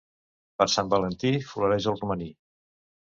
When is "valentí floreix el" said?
0.95-2.01